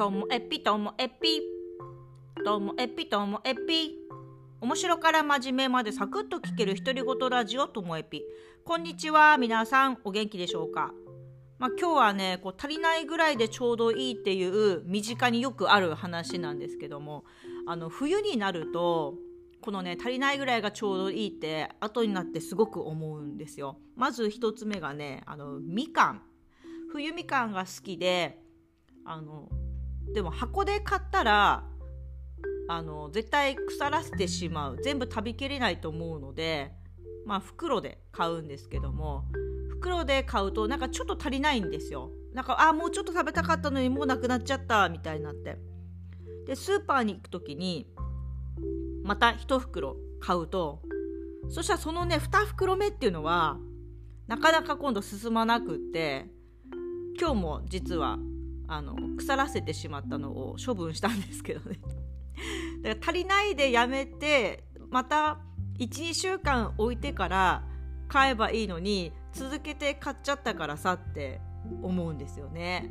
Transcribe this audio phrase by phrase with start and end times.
[0.00, 1.42] ともえぴともえぴ
[2.42, 3.98] ともえぴともえぴ
[4.62, 8.22] 面白から真面目までサクッと聞ける独り言ラジオともえぴ
[8.64, 9.98] こんにちは皆さん。
[10.02, 10.94] お元気でしょうか？
[11.58, 17.26] まあ、今日はねこう足りないぐらいでちょうどいいっていう身近によくある話なんですけども。
[17.66, 19.16] あの冬になると
[19.60, 23.76] このね足りないぐらいがちょうどいいって後になってすごく思うんですよ。
[23.96, 26.22] まず1つ目がねあのみかん。
[26.90, 28.40] 冬みかんが好きで
[29.04, 29.50] あの
[30.14, 31.64] でも箱で買ったら
[32.68, 34.78] あの絶対腐らせてしまう。
[34.82, 36.72] 全部食べきれないと思うので
[37.26, 39.24] まあ袋で買うんですけども
[39.70, 42.10] 袋で買うとなんかちょっと足りないんですよ。
[42.32, 45.58] なんかあもうちょっと食べたかったのにもうなくなっちゃったみたいになって。
[46.46, 47.86] でスーパーに行く時に
[49.02, 50.82] また1袋買うと
[51.48, 53.58] そしたらそのね2袋目っていうのは
[54.26, 56.26] なかなか今度進まなくって
[57.18, 58.18] 今日も実は
[58.70, 61.80] あの腐らせてしまったのを処分したんですけどね。
[62.82, 65.40] だから足りないでやめてまた
[65.78, 67.64] 12週間置いてから
[68.06, 71.40] 買えばいいのに続けて買っちゃったからさって
[71.82, 72.88] 思うんですよね。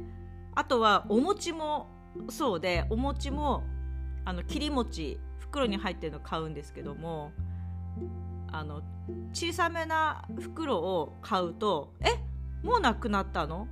[0.54, 1.88] あとはお餅も
[2.28, 3.64] そうでお餅も
[4.26, 7.32] あの切り餅袋に入ってるの買うんですけども
[8.52, 8.82] あの
[9.32, 12.20] 小さめな袋を買うと「え
[12.66, 13.70] もうなくなったの？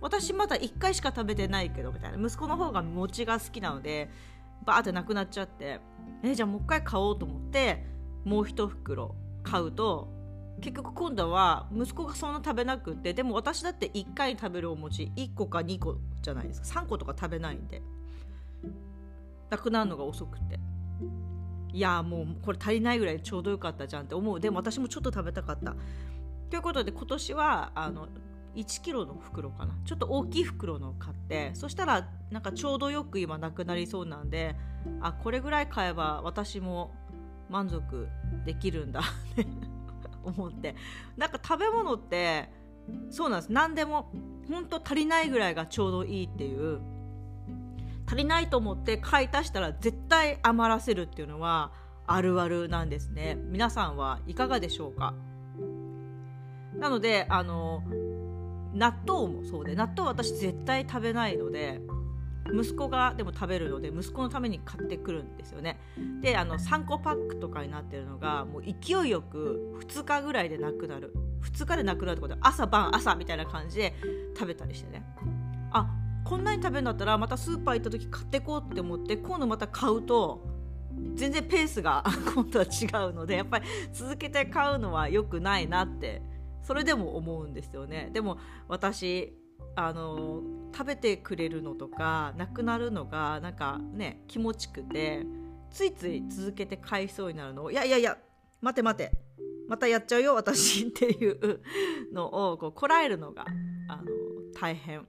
[0.00, 4.10] 私まだ1回しか食べてないけど」みたいな息子の方が餅が好きなので
[4.64, 5.80] バーってなくなっちゃって
[6.22, 7.84] えじゃあもう一回買おうと思って
[8.24, 10.08] もう1袋買うと
[10.60, 16.80] 結局今度は息子がそんな食べなくってでも私だって1回食べるお餅1個か2個じゃないですか。
[16.80, 17.82] 3個とか食べないんで。
[19.48, 20.60] なくなるのが遅くて。
[21.72, 24.38] いやもうこれ足りないぐらいちょうどよかったじゃんって思う。
[24.38, 25.74] でも私もちょっと食べたかった。
[26.50, 28.08] ということで今年はあの
[28.54, 29.74] 1キロの袋かな。
[29.84, 34.56] ちょっと大きい袋の買ってそしたらなんかちょうどよく今なくなりそうなんで
[35.00, 36.92] あこれぐらい買えば私も
[37.48, 38.08] 満足
[38.44, 39.02] できるんだっ
[39.36, 39.46] て
[40.24, 40.74] 思って。
[41.16, 42.50] なんか食べ物って
[43.10, 43.52] そうなんです。
[43.52, 44.12] 何でも
[44.48, 46.80] 本当足りないぐらいがちょうどいいっていう。
[48.06, 51.70] 足りないと思って買い足したら絶対余らせるっていうのは
[52.08, 53.36] あるあるなんですね。
[53.36, 55.14] 皆さんはいかがでしょうか？
[56.74, 57.84] なのであの
[58.74, 61.80] 納豆もそうで納豆私絶対食べないので
[62.52, 65.78] 息子がでも食べるので息子のために買ってくるんですよね。
[66.20, 71.14] であの3個パックとかになってるのがもう勢いよく2日ぐらいでなくなる。
[71.42, 73.94] 2日でなくなるってことで朝晩朝みたいな感じで
[74.34, 75.04] 食べたりしてね。
[75.72, 75.88] あ
[76.24, 80.46] こんなに食べるんだったらまたスーパー行った時買ってこうって思って今度また買うと
[81.14, 82.04] 全然ペースが
[82.34, 86.22] 今度は違うのでやっぱり続けて買うのは良くないなって
[86.62, 88.10] それでも思うんですよね。
[88.12, 88.38] でも
[88.68, 89.32] 私
[89.76, 95.24] あの食べてくれるのとかなくなるのがなんかね気持ちくて
[95.70, 97.64] ついつい続けて買いそうになるの。
[97.64, 98.18] をいやいやいや
[98.60, 99.12] 待て待て
[99.68, 101.60] またやっちゃうよ私っていう
[102.12, 103.46] のをこうこらえるのが
[103.88, 104.04] あの
[104.60, 105.06] 大変。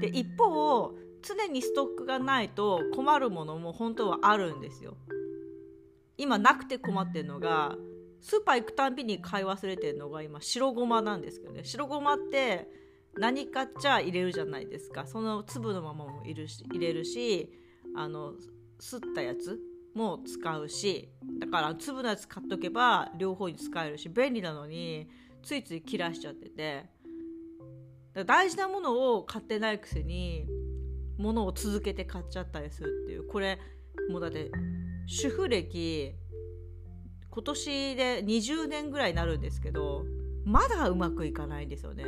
[0.00, 0.92] で一方
[1.22, 4.96] 常にストックがないと困るものも本当はあるんですよ。
[6.18, 7.76] 今なくて困ってるのが
[8.26, 11.62] スーパー行くたんびに買い忘れてるのが今白ごまなんですけどね。
[11.62, 12.66] 白ごまって
[13.16, 15.06] 何かっちゃ入れるじゃないですか。
[15.06, 17.52] その粒のままも入れるし入れるし
[17.94, 18.32] あの
[18.80, 19.60] すったやつ
[19.94, 25.08] も使うしだから粒のやつ買っとけば両方に使えるし便利なのに
[25.44, 26.96] ついつい切らしちゃってて。
[28.24, 30.46] 大事なものを買ってないくせに
[31.18, 33.28] 物を続けて買っちゃったりするっていう。
[33.28, 33.60] これ
[34.08, 34.50] もうだって
[35.06, 36.14] 主婦歴
[37.36, 40.06] 今年で20年ぐらいになるんですけど
[40.46, 42.06] まだうまくいかないんですよね。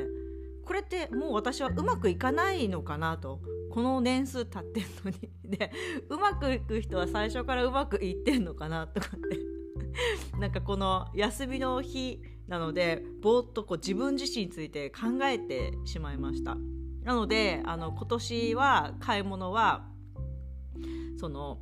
[0.65, 3.43] これってもう私はうまくいかないのかなと。
[3.71, 5.31] この年数経ってんのに。
[5.45, 5.71] で
[6.09, 9.39] うまくいく人は最初からうまくいってんのかなとかって。
[10.41, 16.57] なんかこの休みの日なのでぼーっとこう自分自身について考えてしまいました。
[17.03, 19.91] なのであの今年は買い物は
[21.19, 21.61] その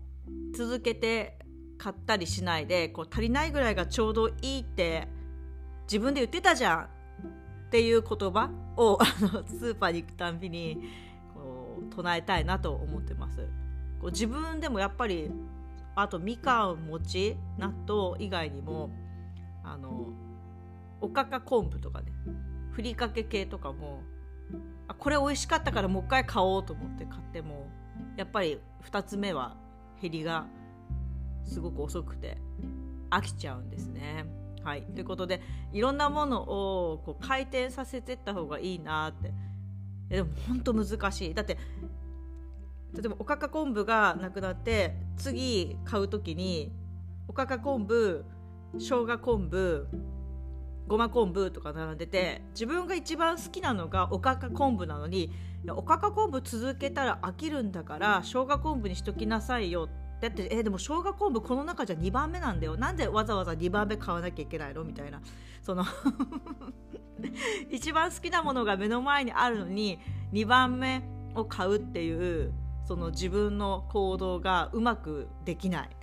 [0.54, 1.45] 続けて
[1.78, 5.08] 買ったりしないでこう足りないぐらいがちょうどいいって
[5.84, 6.80] 自分で言ってたじゃん
[7.66, 10.78] っていう言葉をあのスーパーに行くたんびに
[11.34, 13.48] こう唱えたいなと思ってます。
[14.00, 15.30] こう自分でもやっぱり
[15.94, 18.90] あとみかん餅納豆以外にも
[19.64, 20.08] あの
[21.00, 22.12] おかか昆布とかね
[22.72, 24.02] ふりかけ系とかも
[24.88, 27.66] あこれ美味しかったからもう一回買おうと思って買っても
[28.16, 29.56] やっぱり2つ目は
[30.00, 30.46] 減りが
[31.46, 32.38] すごく遅くて
[33.10, 34.26] 飽きちゃうんですね。
[34.62, 35.40] はい、ということで
[35.72, 39.32] いろんなものをこう回転させてった方がいいなって。
[40.08, 41.34] でも本当難しい。
[41.34, 41.56] だって
[42.94, 46.72] 例えばおかか昆布がなくなって次買う時に
[47.28, 48.24] おかか昆布
[48.74, 49.86] 生姜昆布
[50.86, 55.32] ごま昆布とか並んでて自分が一番好きなのがおかか昆布なのに
[55.68, 62.76] おかか昆布続けたら飽きるんだから生姜昆布にしときなさいよってだってえでも生姜昆布この中じゃ2番目なんだよ。
[62.76, 64.84] なんでわざわざ2番目買わなきゃいけないの？
[64.84, 65.20] みたいな。
[65.62, 65.84] その
[67.70, 69.98] 一番好きなものが目の前にあるのに
[70.32, 71.02] 2番目
[71.34, 72.52] を買うっていう
[72.86, 75.90] その自分の行動がうまくできない。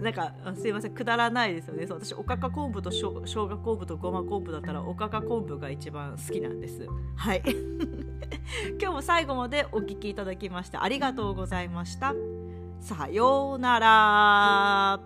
[0.00, 0.94] なんかすいません。
[0.94, 1.86] くだらないですよね。
[1.86, 6.86] そう私おかか昆布としょ生姜昆布とごま昆布だったらおかか昆布が一番好きなんです。
[7.16, 7.42] はい。
[8.80, 12.14] 今日も最後までお聴きいただきましてありがとうございました。
[12.80, 15.00] さようなら。